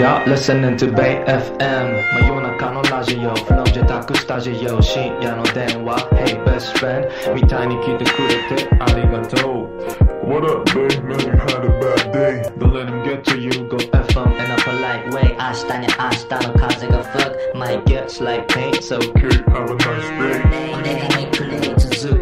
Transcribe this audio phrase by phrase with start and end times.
[0.00, 11.02] You're listening to Bay FM 真夜中のラジオ From 自宅スタジオ深夜の電話 Hey best friend みたいに聞いてくれてありがとう What up, babe?
[11.04, 12.42] Man, you had a bad day.
[12.58, 18.20] Don't let him get to you Go FM In a polite way 明日に明日の風が吹く My gets
[18.24, 21.79] like paint So Okay, have a nice day.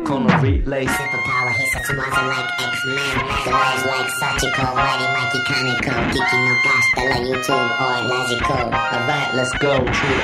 [0.09, 2.97] 俺がめくれ続くこの relay Superpower 必殺技 like X-Men
[3.45, 10.17] The words like Sachiko Mighty Mikey Kaneko 聞き逃したら YouTube or ラジコ Alright let's go True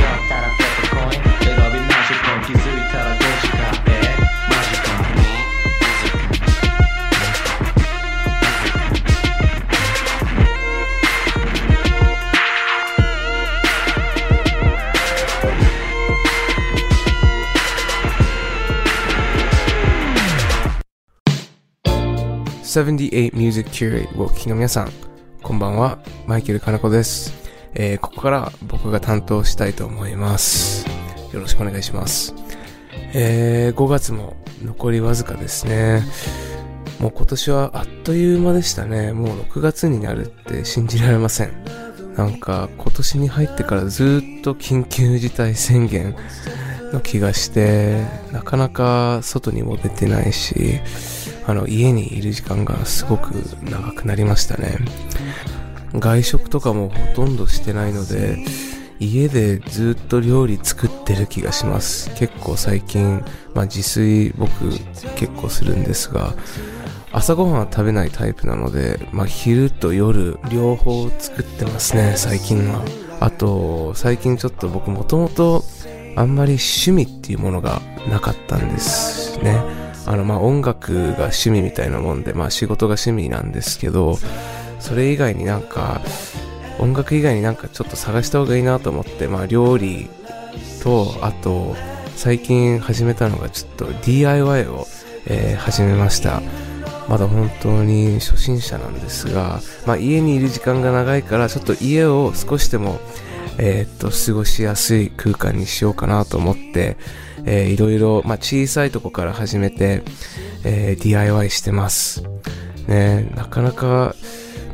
[0.00, 2.83] やったらフリップコイン選びマ
[22.74, 24.90] 78 Music Curate をお聞きの皆さん、
[25.44, 27.32] こんばんは、マイケルかな子です。
[27.72, 30.84] えー、ここから僕が担当したいと思います。
[31.32, 32.34] よろしくお願いします。
[33.12, 36.02] えー、5月も残りわずかですね。
[36.98, 39.12] もう今年はあっという間でしたね。
[39.12, 41.52] もう6月になるって信じられません。
[42.16, 46.16] なんか今年に入ってからずっと緊急事態宣言
[46.92, 50.80] の気がして、なかなか外にも出てないし、
[51.46, 54.78] あの、家にいる時間がすごく長くなりましたね。
[55.94, 58.38] 外食とかもほとんどしてないので、
[59.00, 62.10] 家でずっと料理作ってる気がします。
[62.14, 64.50] 結構最近、まあ自炊僕
[65.16, 66.34] 結構するんですが、
[67.12, 72.84] 朝ごはんは食べないタイプなので、まあ昼と夜両方作ってますね、最近は。
[73.20, 75.64] あと、最近ちょっと僕もともと
[76.16, 79.83] あんまり趣味っていうものがなかったんですね。
[80.06, 84.18] あの、まあ、音楽が趣味みたいなもんで、まあ、仕事が趣味なんですけど、
[84.80, 86.00] それ以外になんか、
[86.78, 90.08] 音楽以外になんかちょっと探した方がいいなと思って、まあ、料理
[90.82, 91.74] と、あと、
[92.16, 94.86] 最近始めたのがちょっと DIY を、
[95.26, 96.42] えー始めました。
[97.08, 103.00] まだ本当に初心者なんですが、まあ、家にいる時間が長いから、ちょっと家を少しでも、
[103.58, 106.96] えーっと、過ごしやすい空間にしようかなと思って、
[107.44, 110.02] えーいろいろ、まあ、小さいとこから始めて、
[110.64, 112.24] えー DIY してます。
[112.86, 114.14] ね、なかなか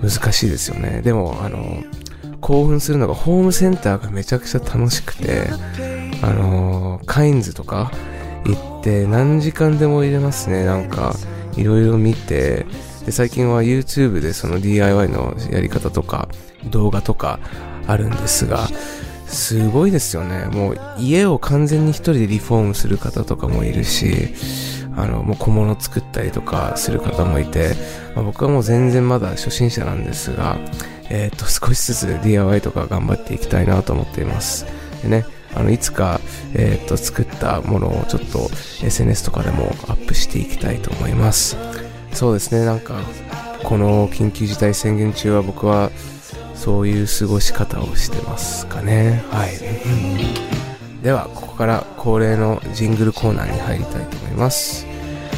[0.03, 1.03] 難しいですよね。
[1.03, 1.83] でも、あの、
[2.41, 5.49] 興奮するのがホームセンターがめちゃくちゃ楽しくて、
[6.23, 7.93] あの、カインズとか
[8.45, 10.65] 行って何時間でも入れますね。
[10.65, 11.15] なんか、
[11.57, 12.67] いろいろ見て、
[13.05, 16.29] で、最近は YouTube でその DIY のやり方とか、
[16.71, 17.41] 動画とか
[17.91, 18.69] あるんですが、
[19.27, 20.47] すごいですよね。
[20.47, 24.35] もう家を完全に一人でリフォームする方とかもいるし、
[24.97, 27.75] あの、もう小物作ったりとかする方もいて、
[28.15, 30.59] まあ僕はもう全然まだ初心者なんですが、
[31.11, 34.67] えっ、と、少しずつ DIY とか頑張っていきたいなと思っています。
[35.03, 35.25] でね、
[35.55, 36.21] あの、いつか、
[36.55, 38.49] えっ、と、作ったものをちょっと
[38.85, 41.57] SNS とかでもアップしていきたいと思います。
[42.13, 42.95] そうですね、なんか、
[43.65, 45.91] この緊急事態宣言中は僕は、
[46.61, 49.25] そういう過ごし方をしてますかね。
[49.31, 51.03] はい。
[51.03, 54.87] では、ここから恒例のジングルコーナーに入りたいと思います。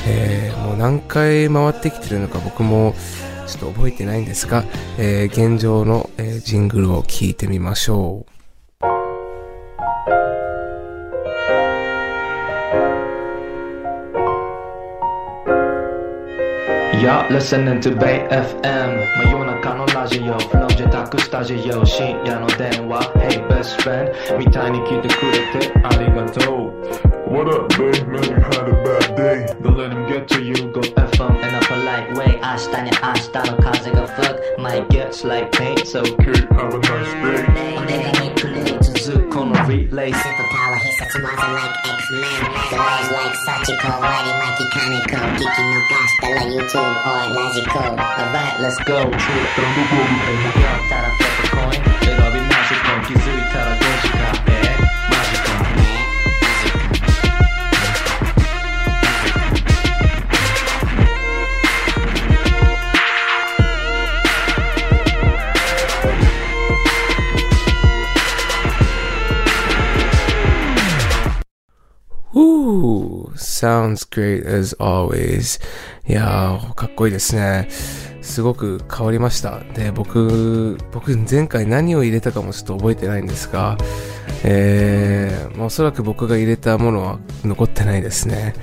[0.05, 2.97] えー、もう何回回ってきてるのか僕も
[3.47, 4.65] ちょっと覚えてないんですが、
[4.99, 8.33] えー、現状の、えージングルを聞いてみましょう。
[17.01, 28.08] You're listening to Bay FM 真夜中のラジオ From 自宅スタジオ深夜の電話 Hey best friend みたいに聞いてくれてありがとう What up, babe?
[28.08, 29.46] Man, you had a bad day.
[29.62, 35.28] Don't let him get to you Go FM In a polite way 明日に明日の風が吹く My Gets
[35.28, 36.41] like paint So Okay,
[43.69, 45.79] Like Sachiko Mighty Mikey Kaneko 聞き逃
[46.09, 49.39] したら YouTube or ラジコ Alright let's go True
[50.63, 53.82] やったらフリップコイン選びマジコン気づい
[73.63, 75.61] sounds great as always.
[76.09, 77.69] いやー、かっこいいですね。
[78.21, 79.61] すごく変わりました。
[79.75, 83.79] で、僕、僕前回何を入れたかもちょっと覚えてないんですが、
[84.43, 88.55] えー、まおそらく僕が入れたものは残ってないですね。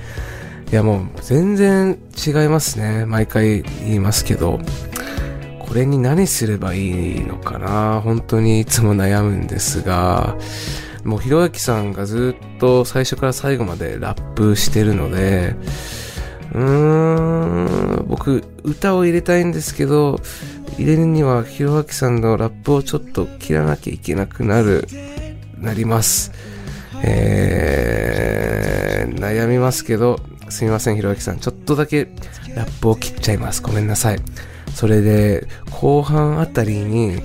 [0.70, 3.06] いやもう全然違いますね。
[3.06, 4.60] 毎回言いますけど。
[5.70, 10.36] これに何すればいいのかな本当にいつも悩むんですが、
[11.04, 15.54] もうひろゆきさんがずっと最初から最後までラップしてるので、
[16.52, 20.20] うーん、僕、歌を入れたいんですけど、
[20.78, 24.86] 入れるにはひろゆきさんのラップをちょっと切らなきゃいけなくなる、
[25.58, 26.32] なります。
[27.02, 30.18] えー、悩みますけど、
[30.48, 31.38] すみません、ひろゆきさん。
[31.38, 32.08] ちょっとだけ
[32.54, 33.62] ラップを切っちゃいます。
[33.62, 34.18] ごめんなさい。
[34.74, 37.22] それで、後半あたりに、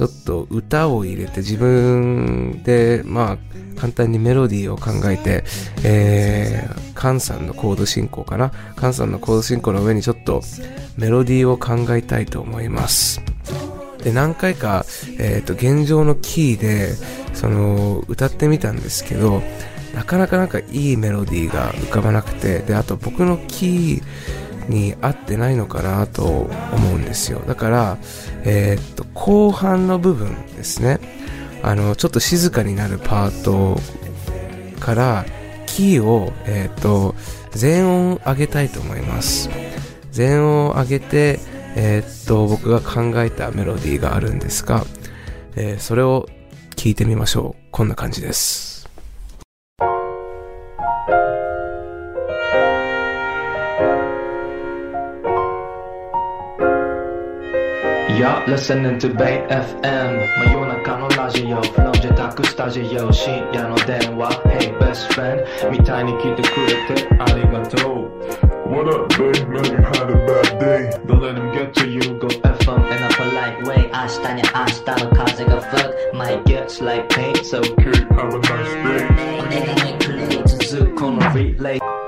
[0.00, 3.38] ちょっと歌を入れて自分で、まあ、
[3.78, 5.44] 簡単にメロディーを考えて、
[5.84, 8.50] えー、カンさんのコード進行かな？
[8.76, 10.40] カンさんのコード進行の上にちょっと
[10.96, 13.20] メロディーを考えたいと思います。
[14.02, 14.86] で、何回か、
[15.18, 16.94] えっ、と、現状のキーで、
[17.34, 19.42] その、歌ってみたんですけど、
[19.94, 24.02] なかなかなんかいいメロディーが浮かばなくて、で、あと僕のキー
[24.70, 26.48] に合ってないのかなと思
[26.94, 27.40] うんですよ。
[27.46, 27.98] だから、
[28.44, 30.98] えっ、と、後半の部分ですね。
[31.62, 33.78] あの、ちょっと静かになるパート
[34.80, 35.26] から、
[35.66, 37.14] キーを、えっ、と、
[37.52, 39.50] 全音上げたいと思います。
[40.12, 41.40] 全音を上げて、
[41.76, 44.84] えーっと、僕が考えたメロディーがあるんですが、
[45.56, 46.28] えーそれを
[46.76, 47.62] 聞いてみましょう。
[47.70, 48.79] こんな感じです。
[58.19, 68.11] You're listening to Bay FM 真夜中のラジオフロージェタックスタジオ深夜の電話 Hey best friend みたいに聞いてくれてありがとう
[68.69, 69.47] What up, babe?
[69.47, 70.89] Man, you had a bad day.
[71.05, 76.83] Don't let them get to you Go FM In a polite way 明日に明日の風が吹く Might get
[76.83, 79.07] like paint So Okay, have a nice day.
[79.39, 81.98] 俺がめくる続くこの relay Staying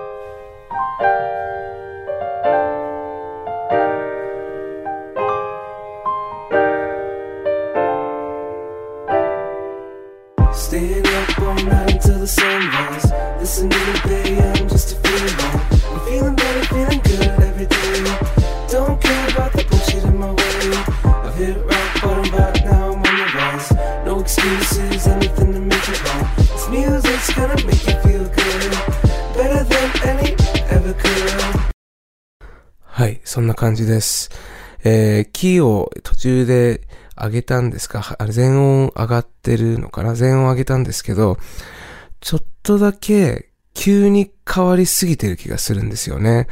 [33.63, 34.29] 感じです。
[34.83, 36.81] えー、キーを途中で
[37.17, 38.03] 上げたんですか？
[38.03, 40.17] はあれ全音上がってるのかな？
[40.17, 41.39] 全音上げたんですけど、
[42.19, 46.49] ちょっとだけ急に変わりすぎてる気がするんですよね。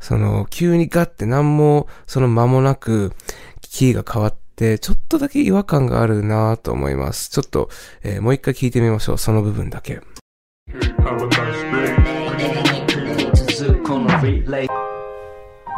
[0.00, 3.12] その、急にガッて何もその間もなく
[3.60, 7.30] キーが変わって、ちょっとだけ違和感があるなと思います。
[7.30, 7.70] ちょっと、
[8.02, 9.18] えーもう一回聞いてみましょう。
[9.18, 10.00] その部分だけ。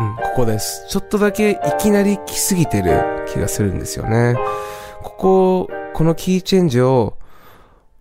[0.01, 0.87] うん、ここです。
[0.89, 4.35] ちょっとだけいきなり来すぎてる気がするんですよね。
[5.03, 7.19] ここ、このキーチェンジを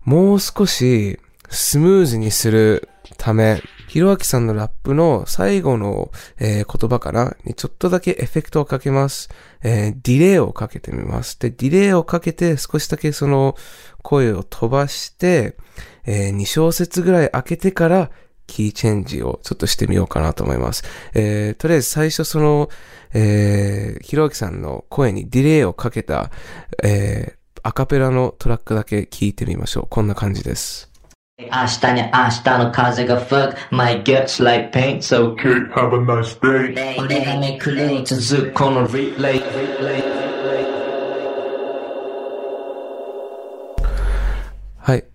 [0.05, 1.19] もう少し
[1.49, 2.87] スムーズにする
[3.17, 6.09] ため、ひろあきさんのラップの最後の、
[6.39, 9.29] えー言葉かなにちょっとだけエフェクトをかけます。
[9.61, 11.37] えーディレイをかけてみます。
[11.37, 13.57] で、ディレイをかけて少しだけその
[14.03, 15.57] 声を飛ばして、
[16.05, 18.09] え2小節ぐらい開けてから
[18.49, 20.83] キーチェンジをちょっとしてみようかなと思います。
[21.13, 22.69] えーとりあえず最初その、
[23.13, 26.31] えーひろあきさんの声にディレイをかけた、
[26.83, 29.87] えーアカペラのトラックだけ聞いてみましょう。
[29.89, 30.89] こんな感じです。
[31.37, 32.09] 明日に明
[32.43, 33.35] 日の風が吹く
[33.75, 36.99] Might get like paint So Okay, have a nice day.
[36.99, 39.41] 俺がめくる続くこの relay
[44.77, 45.05] はい。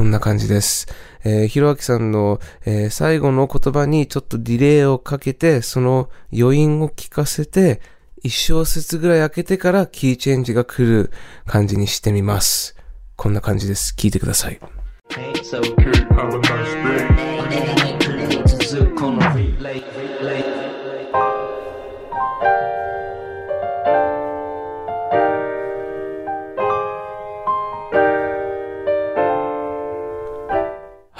[0.00, 0.86] こんな感じです。
[1.24, 7.82] えー、ひろあきさんの、えー最後の言葉にちょっとディレイをかけて、その余韻を聞かせて、
[8.22, 11.10] 一小節ぐらい開けてからキーチェンジが来る
[11.44, 12.76] 感じにしてみます。
[13.14, 13.94] こんな感じです。
[13.94, 14.58] 聞いてください。
[15.42, 15.60] So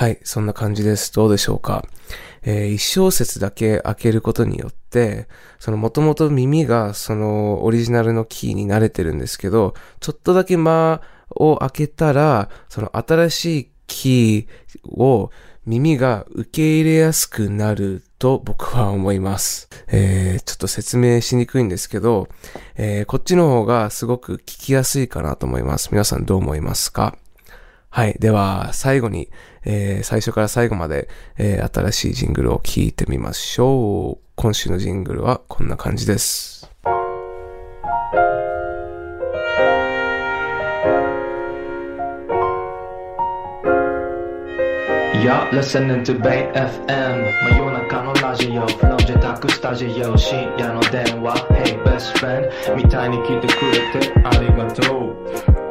[0.01, 1.13] はい、そんな感じです。
[1.13, 1.85] どうでしょうか。
[2.43, 5.29] えー一小節だけ開けることによって、
[5.59, 15.31] その元々耳がそのオリジナルのキーに慣れてるんですけど、ちょっとだけ間を開けたら、その新しいキーを
[15.67, 19.69] 耳が受け入れやすくなると僕は思います。
[19.89, 22.29] えーちょっと説明しにくいんですけど、
[22.75, 25.91] えーこっちの方がすごく聞きやすいかなと思います。
[25.93, 27.19] 皆さんどう思いますか？
[27.93, 28.15] はい。
[28.21, 29.31] では、最後に、
[29.65, 34.25] えー最初から最後まで、えー新しいジングルを聞いてみましょう。
[34.37, 36.71] 今週のジングルはこんな感じです。
[45.20, 46.88] You're listening to Bay FM
[47.50, 55.16] 真夜中のラジオ From 自宅スタジオ深夜の電話 Hey best friend みたいに聞いてくれてありがとう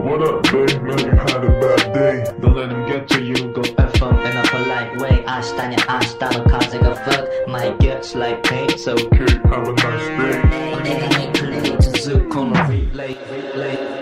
[0.05, 0.83] What up, babe?
[0.83, 2.25] Man, you had a bad day.
[2.39, 8.19] Don't let him get to you Go FM in a polite way 明日に明日の風が吹く Might get
[8.19, 10.43] like pain So Okay, have a nice day.
[10.77, 13.17] 俺がにプレイ続くこの relay
[13.55, 13.98] relay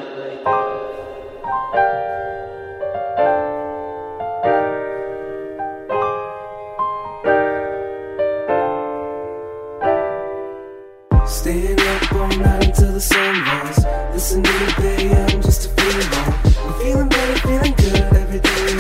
[12.98, 13.86] The sunrise.
[14.12, 16.34] Listen to the Bay just to feel more.
[16.66, 18.74] I'm feeling better, feeling good every day.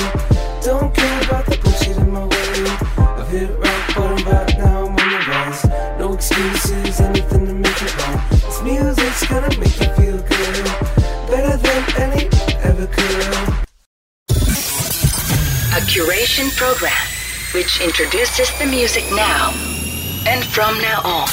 [0.63, 2.65] Don't care about the bullshit in my way.
[2.97, 5.63] I've hit rock bottom, but now I'm on the rise.
[6.00, 8.27] No excuses, anything to make it right.
[8.31, 10.65] This music's gonna make you feel good,
[11.29, 12.25] better than any
[12.65, 13.21] ever could.
[15.77, 17.05] A curation program
[17.53, 19.53] which introduces the music now
[20.25, 21.27] and from now on.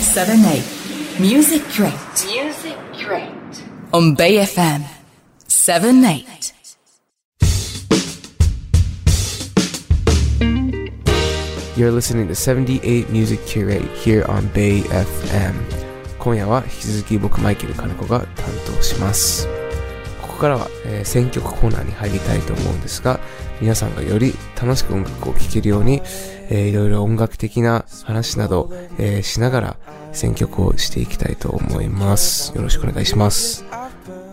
[0.00, 0.79] 7 8
[1.20, 1.92] Music Crate.
[2.26, 3.30] Music Crate.
[3.92, 4.82] on Bay FM
[5.48, 6.52] 7 8
[11.76, 15.54] You're listening to 78 Music Curate here on Bay FM
[16.18, 19.48] 今夜は引き続き僕マイケル金子が担当します。
[20.20, 23.20] ここからは、えー選曲コーナーに入りたいと思うんですが
[23.60, 26.02] 皆さんがより楽しく音楽を聴けるように、
[26.50, 29.76] えーいろいろ音楽的な話など、えーしながら
[30.12, 32.54] 選曲をしていきたいと思います。
[32.56, 33.64] よろしくお願いします。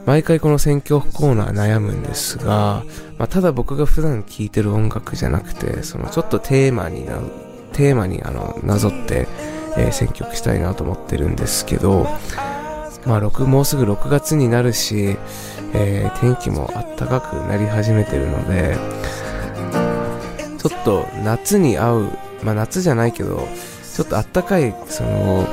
[0.06, 2.84] 毎回この選曲コーナー悩むんですが、
[3.18, 7.20] まあ、ただ僕が普段聴いてる音楽じゃなくて、そのちょっとテーマにな、
[7.74, 9.28] テーマにあの、なぞって、
[9.78, 12.08] えー選曲したいなと思ってるんですけど、
[13.06, 15.18] まあ、6、もうすぐ6月になるし、
[15.74, 18.78] えー天気も暖かくなり始めてるので、
[20.58, 22.12] ちょっと夏に合う、
[22.44, 23.46] まあ夏じゃないけど、
[23.94, 25.46] ちょっと暖かい、その、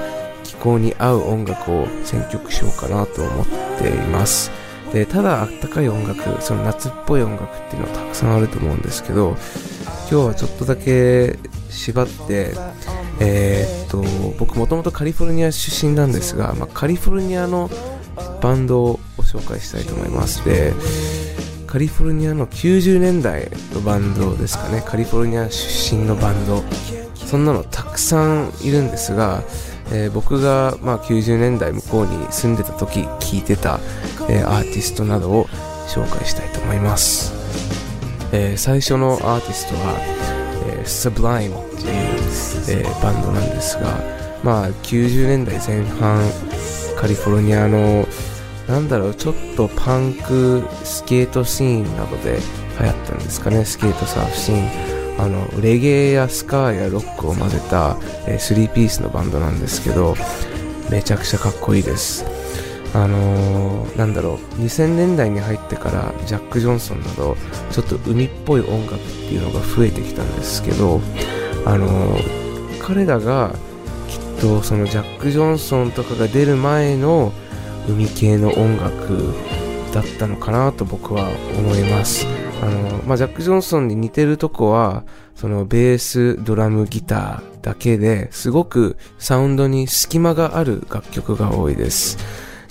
[0.64, 3.46] 候に合う音楽を選曲しようかなと思っ
[3.78, 4.50] ています。
[4.92, 9.36] で、ただ暖かい音楽、その夏っぽい音楽っていうのはたくさんあると思うんですけど、
[10.10, 12.54] 今日はちょっとだけ縛って、
[13.20, 14.02] えーっと、
[14.38, 17.68] 僕もともとカリフォルニア出身なんですが、まあ、カリフォルニアの
[18.40, 20.44] バンドを紹介したいと思います。
[20.44, 20.72] で、
[21.66, 24.82] カリフォルニアの90年代のバンドですかね。
[24.86, 26.62] カリフォルニア出身のバンド。
[27.16, 29.42] そんなのたくさんいるんですが、
[29.92, 33.80] えー僕が、まあ、90年代向こうに住んでた時聴いてた、
[34.28, 35.46] えーアーティストなどを
[35.88, 37.32] 紹介したいと思います。
[38.32, 39.96] えー最初のアーティストは、
[40.68, 41.90] えー Sublime っていう、
[42.68, 43.98] えーバンドなんですが、
[44.42, 46.20] まあ、90年代前半、
[46.98, 48.06] カリフォルニアの、
[48.68, 52.38] なんだろう、ちょっとパンク、スケートシーンなどで
[52.80, 54.93] 流行ったんですかね、スケートサーフシーン。
[55.18, 60.16] あの、レゲエやスカーやロックを混ぜた、えー、3ピースのバンドなんですけど、
[60.90, 62.24] めちゃくちゃかっこいいです。
[62.94, 67.36] あのー、なんだろう、2000年代に入ってからジャック・ジョンソンなど、
[67.70, 71.00] ちょっと海っぽい音楽っていうのが増えてきたんですけど、
[71.64, 73.54] あのー、彼らが
[74.08, 77.32] きっとそのジャック・ジョンソンとかが出る前の
[77.88, 79.34] 海系の音楽
[79.92, 81.28] だったのかなと僕は
[81.58, 82.43] 思います。
[82.62, 92.18] あの、まあ、ジャック・ジョンソンに似てるとこは、そのベース、ドラム、ギターだけですごくサウンドに隙間がある楽曲が多いです。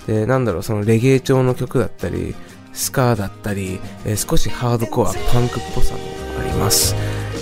[0.06, 2.34] で、なんだろう、そのレゲエ調の曲だったり、
[2.72, 6.00] スカーだったり、えー少しハードコア、パンクっぽさも
[6.40, 6.94] あります。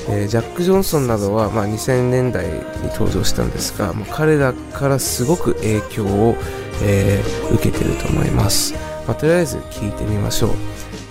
[0.08, 2.52] えージャック・ジョンソンなどは、まあ、2000年代に
[2.92, 6.36] 登場したんですが、もう彼らからすごく影響を、
[6.82, 8.74] えー受けてると思います。
[9.06, 10.50] まあ、とりあえず聞いてみましょう。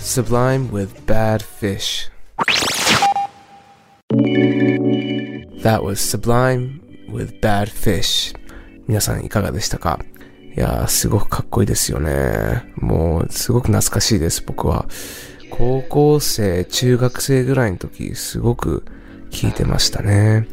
[0.01, 2.09] Sublime with Bad Fish
[5.61, 8.35] That was Sublime with Bad Fish
[8.87, 9.99] 皆さんいかがでしたか？
[10.57, 12.73] いやー、すごくかっこいいですよね。
[12.75, 14.87] もう、すごく懐かしいです、僕は。
[15.51, 18.83] 高校生、中学生ぐらいの時、すごく
[19.29, 20.47] 聴いてましたね。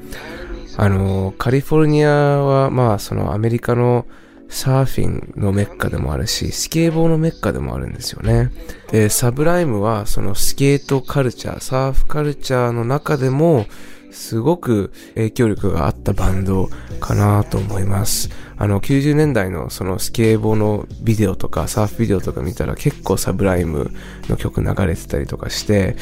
[0.76, 4.06] あの、カリフォルニアは、まあ、そのアメリカの
[4.48, 8.50] サーフィンのメッカでもあるし、スケーボーのメッカでもあるんですよね。
[8.90, 13.66] で、サブライムは、そのスケートカルチャー、サーフカルチャーの中でも、
[14.10, 16.68] すごく影響力があったバンド
[17.00, 18.30] かなと思います。
[18.56, 23.92] あの、90年代のそのスケーボーのビデオとかサーフビデオとか見たら結構サブライム
[24.28, 25.96] の曲流れてたりとかして、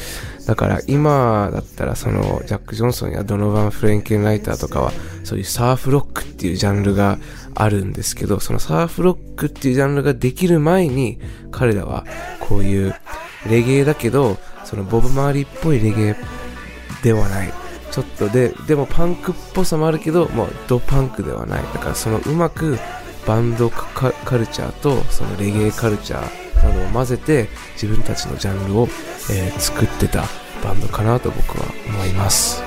[0.47, 4.91] だから今だったらそのジャック・ジョンソンやドノバン・フレンケンライターとかは
[5.23, 7.19] そういうサーフロックっていうジャンルが
[7.53, 11.19] あるんですけど、そのサーフロックっていうジャンルができる前に
[11.51, 12.05] 彼らは
[12.39, 12.95] こういう
[13.47, 16.15] レゲエだけど、そのボブ・マーリーっぽいレゲエ
[17.03, 17.66] ではない。
[17.97, 21.63] ちょっとで、でもパンクっぽさもあるけど、もうドパンクではない。
[21.73, 22.77] だからそのうまく
[23.25, 28.87] バンドカルチャーとそのレゲエカルチャーなどを混ぜて自分たちのジャンルを、
[29.31, 30.25] えー作ってた
[30.63, 32.61] バンドかなと僕は思います。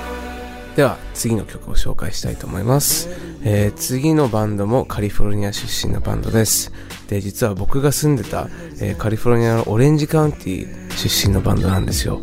[0.75, 3.09] では次の曲を紹介したいと思います、
[3.43, 6.71] えー次のバンドもカリフォルニア出身のバンドです
[7.09, 8.47] で実は僕が住んでた、
[8.79, 12.21] えーカリフォルニアのオレンジカウンティ出身のバンドなんですよ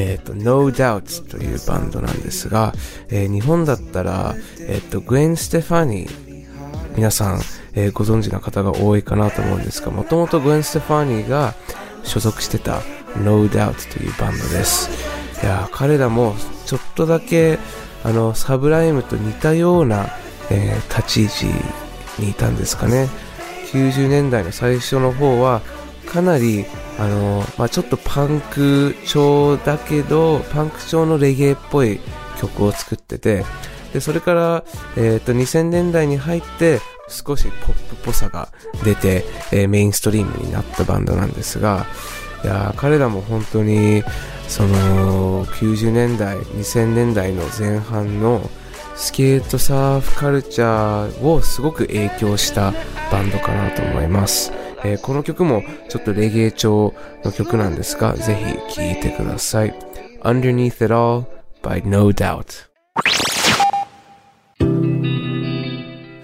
[0.00, 2.72] えっ、と No Doubt というバンドなんですが、
[3.08, 7.40] えー日本だったらえっ、とグエン・ステファニー皆さん、
[7.74, 11.54] えーご存知の方が多いかなと思うんですが、もともとグエン・ステファニーが
[12.04, 12.80] 所属してた
[13.22, 14.88] No Doubt というバンドです。
[15.42, 16.34] いや彼らも
[16.66, 17.58] ちょっとだけ
[18.04, 20.08] あのサブライムと似たような、
[20.50, 23.08] えー立ち位置にいたんですかね。
[23.72, 25.60] 90年代の最初の方は
[26.08, 26.64] かなり
[26.98, 32.00] あの、まあ、ちょっとパンク調だけどパンク調のレゲエっぽい
[32.40, 33.44] 曲を作ってて
[33.92, 34.64] でそれから、
[34.96, 38.48] えー、と2000年代に入って少しポップっぽさが
[38.84, 41.86] 出て、えーメインストリームになったバンドなんですが
[42.44, 44.02] いや彼らも本当に
[44.46, 48.48] その90年代2000年代の前半の
[48.94, 52.72] スケートサーフカルチャーをすごく影響した
[53.10, 54.52] バンドかなと思います、
[54.84, 56.94] えーこの曲もちょっとレゲエ調
[57.24, 58.34] の曲なんですがぜ
[58.68, 59.74] ひ聴いてください。
[60.22, 61.24] Underneath It All
[61.62, 62.68] by No Doubt.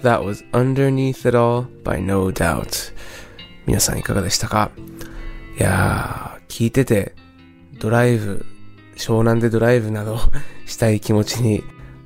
[0.02, 2.92] That was Underneath It All by No Doubt.
[3.66, 4.70] 皆さんいかがでしたか？
[5.58, 7.14] いやー、聞いてて、
[7.80, 8.44] ドライブ、
[8.96, 10.18] 湘南でドライブなど
[10.66, 11.62] したい気持ちに、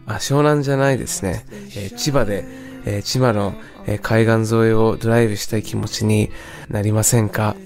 [0.06, 1.46] あ、湘南じゃないですね。
[1.76, 2.44] えー千葉で、
[2.84, 3.54] えー千葉の、
[3.86, 6.30] えー海岸沿いをドライブしたい気持ちに
[6.68, 7.56] なりませんか？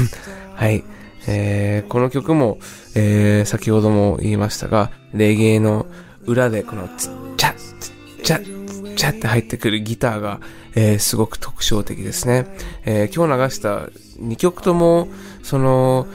[0.54, 0.84] はい。
[1.26, 2.58] えーこの曲も、
[2.94, 5.86] えー先ほども言いましたが、レゲエの
[6.26, 10.40] 裏でこのツッチャッツッチャッチャッって入ってくるギターが、
[10.74, 12.46] えーすごく特徴的ですね。
[12.84, 13.86] えー今日流した
[14.22, 15.08] 2曲とも、
[15.42, 16.06] その、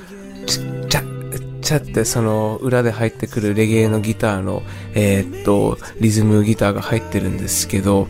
[0.46, 4.62] チッチャッチャッってその裏で入ってくるレゲエのギターの、
[4.94, 8.08] えーっと、リズムギターが入ってるんですけど、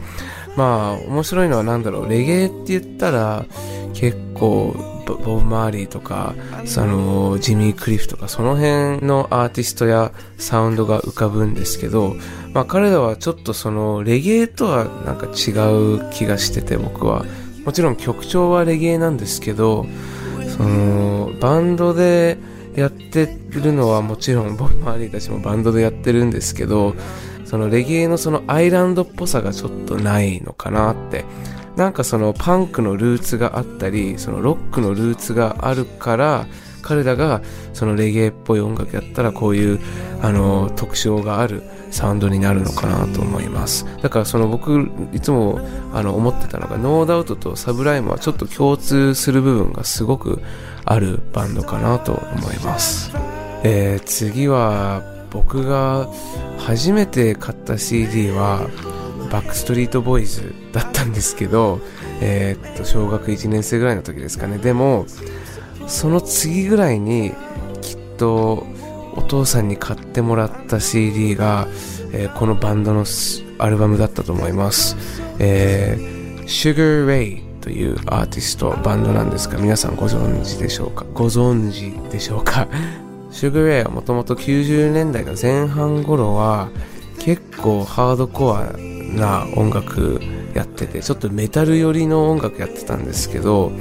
[0.56, 3.46] まあ、面白いのは何だろう、レゲエって言ったら、
[3.94, 6.34] 結構、ボブ・マーリーとか、
[6.66, 12.16] その、ジミー・クリフとか、その辺のアーティストやサウンドが浮かぶんですけど、
[12.54, 15.52] まあ彼らはちょっとその、レゲエとはなんか違
[15.98, 17.26] う気がしてて、僕は。
[17.66, 19.86] もちろん曲調はレゲエなんですけど、
[20.58, 22.38] その、バンドで
[22.76, 26.96] やってるのはもちろん、ボブ・マーリーたちもバンドでやってるんですけど、
[27.56, 31.24] そのレゲエのそのアイランドっぽさがちょっとないのかなって。
[31.78, 36.48] なんかそのパンクのルーツがあったり、そのロックのルーツがあるから、
[36.82, 37.42] 彼らが
[37.72, 39.80] そのレゲエっぽい音楽やったらこういう
[40.22, 43.86] あの特徴があるサウンドになるのかなと思います。
[44.02, 45.62] だからその僕いつも
[45.94, 50.42] あの思ってたのがノーダウトとサブライムはちょっと共通する部分がすごく
[50.84, 53.14] あるバンドかなと思います。
[53.64, 56.08] えー次は僕が
[56.58, 58.68] 初めて買った CD は
[59.30, 61.82] バックストリートボーイズだったんですけど、
[62.22, 64.58] えーっと小学1年生ぐらいの時ですかね。
[64.60, 65.06] でも
[65.88, 67.34] その次ぐらいに
[67.82, 68.66] きっと
[69.16, 71.68] お父さんに買ってもらった CD が、
[72.14, 73.06] えーこのバンドの
[73.58, 74.96] アルバムだったと思います、
[75.40, 81.06] えー、Sugar Ray というアーティストバンドなんですが皆さんご存知でしょうか？
[81.14, 82.68] ご存知でしょうか？
[83.36, 86.70] Sugar Ray はもともと90年代の前半頃は
[87.20, 90.22] 結構ハードコアな音楽
[90.54, 93.74] やっててちょっとメタル寄りの音楽やってたんですけど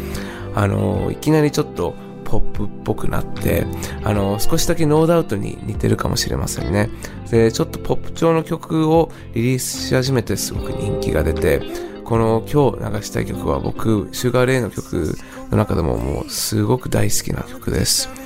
[0.56, 3.64] あのいきなりちょっとポップっぽくなって
[4.02, 6.90] あの少しだけノーダウトに似てるかもしれませんね。
[7.30, 11.62] でちょっとポップ調の曲をリリースし始めてすごく人気が出て
[12.04, 15.16] この今日流したい曲は僕シュガーレイの曲
[15.52, 18.23] の中でももうすごく大好きな曲です。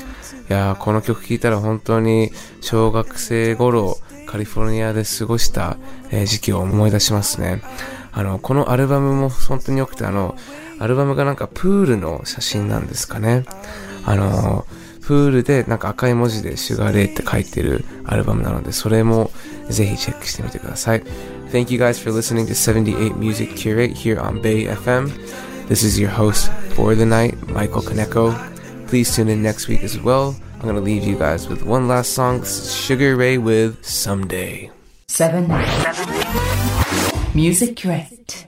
[0.53, 5.79] やーこの曲聴いたら本当に小学生頃カリフォルニアで過ごした、
[6.11, 7.63] え時期を思い出しますね。
[8.13, 10.37] あの、このアルバムも本当に良くて、あの、
[10.79, 13.45] アルバムがなんかプールの写真なんですかね。
[14.05, 14.67] あの、
[15.01, 19.31] プールでなんか赤い文字でシュガーレイって書いてるアルバムなので、それも
[19.71, 21.03] ぜひチェックしてみてください。
[21.51, 25.11] Thank you guys for listening to 78 Music Curate here on Bay FM.
[25.69, 28.58] This is your host for the night, Michael Kaneko.
[28.89, 30.35] Please tune in next week as well.
[30.55, 32.43] I'm going to leave you guys with one last song.
[32.43, 34.71] Sugar Ray with Someday.
[35.09, 35.47] Seven.
[37.35, 38.47] Music Direct.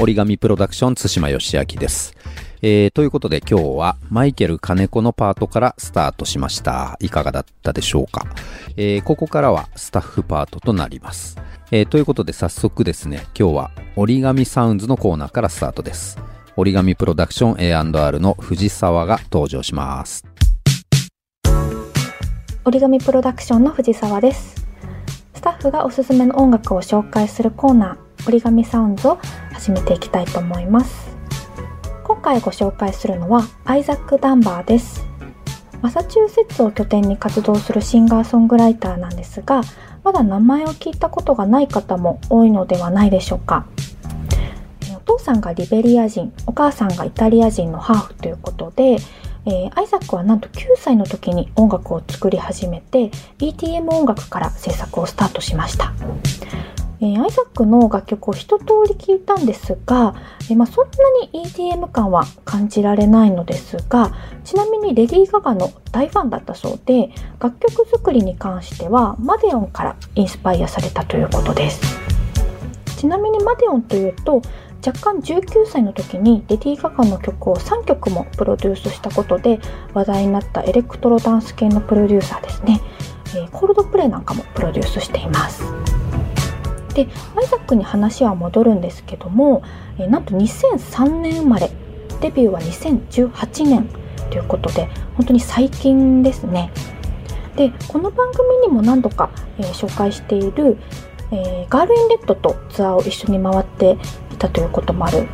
[0.00, 2.14] Origami プロダクション対馬義明です
[2.62, 6.96] えー、ということで今日はマイケル金子のパートからスタートしました。
[7.00, 8.26] いかがだったでしょうか、
[8.76, 11.38] えー、ここからはスタッフパートとなります。
[11.70, 16.18] えー、ということで早速ですね、今日は折り紙サウンズのコーナーからスタートです。
[16.56, 20.24] 折り紙プロダクション A&R の藤沢が登場します。
[22.68, 24.66] 折り紙プロダクションの藤沢です
[25.32, 29.18] スタッフがおすすめの音楽を紹介するコーナー折り紙サウンズを
[29.54, 31.07] 始めていきたいと思います
[32.08, 35.04] 今回ご紹介するのはアイザック・ダンバーです。
[35.82, 39.60] マサチューセッツを拠点に活動するシンガーソングライターなんですが
[40.02, 43.66] まだ名前を聞いたことがない方も多いのではないでしょうか。
[44.96, 48.96] お父さんがリベリア人お母さんがイタリア人のハーフということで
[49.46, 55.94] えー、アイザックはなんと9歳の時に音楽を作り始めて ETM 音楽から制作をスタートしました、
[57.00, 60.14] えー、アイザックの楽曲を一通り聴いたんですが、
[60.50, 60.92] えー、まあ、そんな
[61.32, 64.12] に ETM 感は感じられないのですが
[64.44, 71.98] ちなみにレディー・ガガの大ファンだったそうで楽曲作りに関してはマデオンからインスパイアされたということです。
[72.96, 74.42] ちなみにマデオンというと
[74.84, 79.60] 若干19歳の時にレディー・ガガの曲を3曲もプロデュースしたことで
[79.94, 82.80] 話題になったエレクトロダンス系のプロデューサーですね、
[83.36, 85.62] えー、 Coldplay なんかもプロデュースしています。
[87.04, 89.62] でアイザックに話は戻るんですけども、
[89.98, 91.70] え、なんと2003年生まれ
[92.20, 93.88] デビューは2018年
[94.30, 96.72] ということで本当に最近ですね。
[97.56, 100.76] でこの番組にも何度か、えー、紹介している
[101.30, 103.98] えー、 girl in red とツアーを一緒に回って
[104.32, 105.28] いたということもある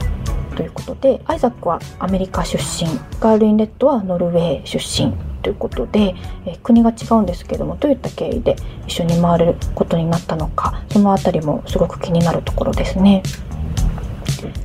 [0.57, 2.91] ということでアイザックはアメリカ出身
[3.21, 5.34] girl in red はノルウェー出身。
[5.45, 6.15] ということで、
[6.47, 13.23] え、国が違うんですけどもどういった経緯で一緒に回ることになったのかその辺りもすごく気になるところですね。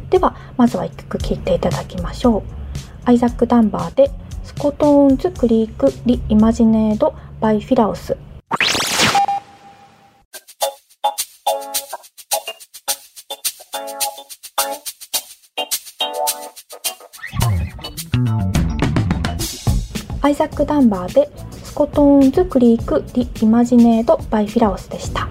[0.09, 2.43] ではまずは1曲聴いていただきましょう。
[3.03, 4.09] アイザック・ダンバーで
[4.43, 8.15] scorton's creek reimagined by filous
[20.21, 21.29] アイザック・ダンバーで
[21.63, 25.29] scorton's creek reimagined by filous でした、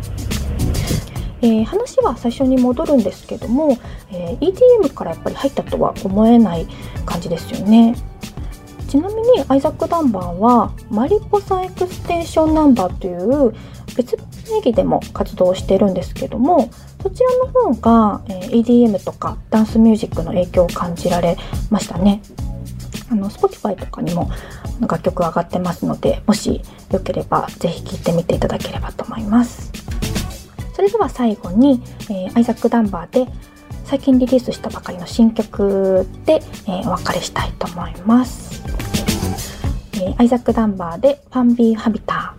[1.43, 3.77] えー、話は最初に戻るんですけども、
[4.11, 6.67] えー、EDM からやっぱり入ったとは思えない
[7.05, 7.95] 感じですよね。
[8.89, 13.55] ちなみにアイザック・ダンバーは Mariposa Extension Number という
[13.95, 14.17] 別
[14.51, 16.71] 名義でも活動してるんですけども
[17.03, 21.37] そちらの方が、え、EDM とかダンスミュージックの影響を感じられ
[21.71, 22.23] ましたね。
[23.11, 24.31] あの Spotify とかにも
[24.81, 26.61] 楽曲上がってますのでもし
[26.93, 29.73] よければぜひ聴いてみていただければと思います。
[30.79, 33.27] それでは最後に、えー、アイザック・ダンバーで
[33.85, 36.35] 最近リリースしたばかりの新曲で、
[36.69, 38.63] えー、お別れしたいと思います、
[39.95, 42.38] えー、アイザック・ダンバーで「ファンビー・ハビター」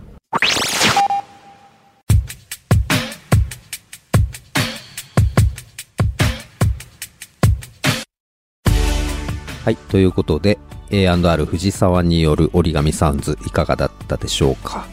[9.64, 9.76] はい。
[9.76, 10.58] ということで、
[10.90, 14.86] A&R 藤沢による折り紙サウンズいかがだったでしょうか？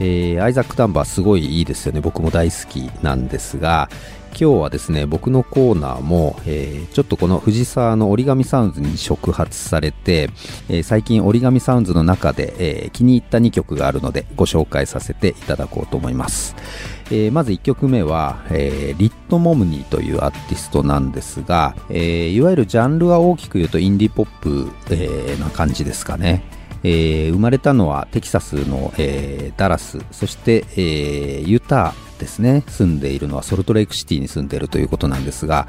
[0.00, 2.00] えー、アイザック・ダンバーすごいいいですよね。
[2.00, 3.88] 僕も大好きなんですが、
[4.38, 10.28] 今日はですね、僕のコーナーも、えー、ちょっとこの藤沢の折り紙サウンズに触発されて、
[10.68, 16.54] えー、最近折り紙サウンズの中で、えー、気に入った2曲があるのでご紹介させていただこうと思います。
[17.10, 26.42] え、まず1曲目は、え、リット・モムニーというアーティストなんですが、え、いわゆるジャンルは大きく言うとインディポップ、え、な感じですかね。
[26.82, 35.68] えー、生まれたのはテキサスの、えー、ダラス、そして、えー、ユタですね、住んでいるのはソルトレイクシティに住んでいるということなんですが、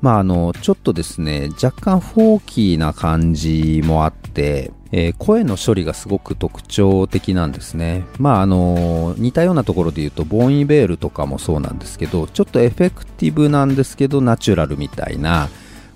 [0.00, 8.04] まああの、ちょっとですね、若干フォーキーな感じもあって、えー、声の処理がすごく特徴的なんですね。
[8.18, 15.48] まああの、似たようなところで言うと、 Bon Iver とかもそうなんですけど、ちょっとエフェクティブなんですけど、ナチュラルみたいな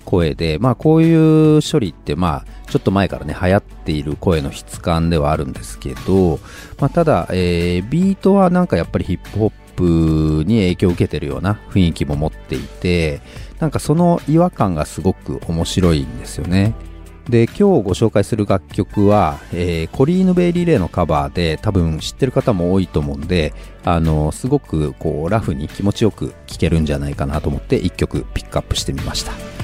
[0.07, 6.39] 声で、まあこういう処理って、まあちょっと前からね、流行っている声の質感ではあるんですけど、
[6.79, 13.21] まあただ、えー、ビートはなんかやっぱりヒップホップに影響を受けてるような雰囲気も持っていて、
[13.59, 16.73] なんかその違和感がすごく面白いんですよね。
[17.29, 29.56] で、今日ご紹介する楽曲は、えー、コリーヌ・ベイリ・レイのカバーで多分知ってる方も多いと思うんで、あの、すごくこう、ラフに気持ちよく聴けるんじゃないかなと思って一曲ピックアップしてみました。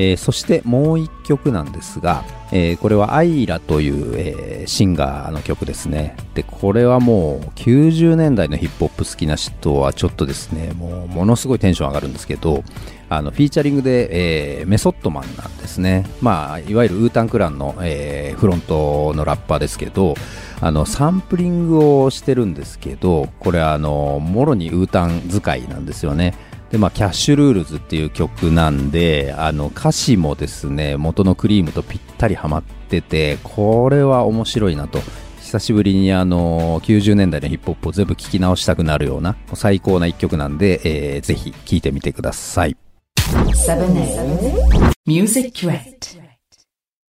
[0.00, 6.14] えーそしてもう一曲なんですが、えーこれはアイラという、えーシンガーの曲ですね。
[6.34, 12.62] で、これはもう90年代のヒップホップ好きな人はちょっとですね、もうものすごいテンション上がるんですけど、
[13.08, 16.04] あの、フィーチャリングで、えーメソッドマンなんですね。
[16.20, 20.14] まあ、いわゆるウータンクランの、えーフロントのラッパーですけど、
[20.60, 26.34] あの、サンプリングをしてるんですけど、これあの、もろにウータン使いなんですよね。
[26.70, 35.00] で、まあ、キャッシュルールズっていう曲なんで、あの、歌詞もですね、元のクリームとぴったりハマってて、これは面白いなと。
[35.40, 42.76] 久しぶりにあの、90年代のヒップホップを全部聴き直したくなるような、最高な一曲なんで、えーぜひ聴いてみてください。
[43.16, 46.17] 7 8 Music Crate.